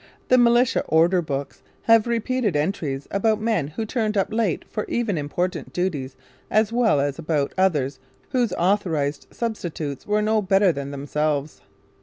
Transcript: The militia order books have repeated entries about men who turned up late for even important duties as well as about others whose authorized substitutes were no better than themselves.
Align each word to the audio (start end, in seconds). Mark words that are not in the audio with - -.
The 0.29 0.37
militia 0.39 0.81
order 0.87 1.21
books 1.21 1.61
have 1.83 2.07
repeated 2.07 2.55
entries 2.55 3.07
about 3.11 3.39
men 3.39 3.67
who 3.67 3.85
turned 3.85 4.17
up 4.17 4.33
late 4.33 4.65
for 4.67 4.83
even 4.85 5.15
important 5.15 5.73
duties 5.73 6.15
as 6.49 6.73
well 6.73 6.99
as 6.99 7.19
about 7.19 7.53
others 7.55 7.99
whose 8.31 8.51
authorized 8.53 9.27
substitutes 9.29 10.07
were 10.07 10.23
no 10.23 10.41
better 10.41 10.71
than 10.71 10.89
themselves. 10.89 11.61